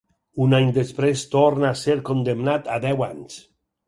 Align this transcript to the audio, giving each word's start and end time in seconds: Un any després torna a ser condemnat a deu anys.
Un 0.43 0.53
any 0.59 0.69
després 0.77 1.25
torna 1.35 1.67
a 1.71 1.75
ser 1.81 1.97
condemnat 2.07 2.71
a 2.77 2.79
deu 2.87 3.05
anys. 3.09 3.37